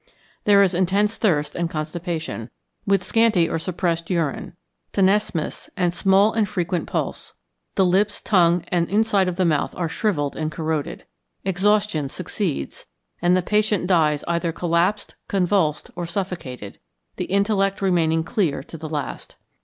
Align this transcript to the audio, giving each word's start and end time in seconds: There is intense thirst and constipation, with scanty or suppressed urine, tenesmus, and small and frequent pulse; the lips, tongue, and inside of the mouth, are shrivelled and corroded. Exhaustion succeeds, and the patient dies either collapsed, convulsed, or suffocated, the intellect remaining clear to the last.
There 0.45 0.63
is 0.63 0.73
intense 0.73 1.17
thirst 1.17 1.55
and 1.55 1.69
constipation, 1.69 2.49
with 2.87 3.03
scanty 3.03 3.47
or 3.47 3.59
suppressed 3.59 4.09
urine, 4.09 4.55
tenesmus, 4.93 5.69
and 5.77 5.93
small 5.93 6.33
and 6.33 6.49
frequent 6.49 6.87
pulse; 6.89 7.35
the 7.75 7.85
lips, 7.85 8.19
tongue, 8.19 8.63
and 8.69 8.89
inside 8.89 9.27
of 9.27 9.35
the 9.35 9.45
mouth, 9.45 9.75
are 9.75 9.87
shrivelled 9.87 10.35
and 10.35 10.51
corroded. 10.51 11.05
Exhaustion 11.45 12.09
succeeds, 12.09 12.87
and 13.21 13.37
the 13.37 13.43
patient 13.43 13.85
dies 13.85 14.23
either 14.27 14.51
collapsed, 14.51 15.13
convulsed, 15.27 15.91
or 15.95 16.07
suffocated, 16.07 16.79
the 17.17 17.25
intellect 17.25 17.79
remaining 17.79 18.23
clear 18.23 18.63
to 18.63 18.77
the 18.79 18.89
last. 18.89 19.35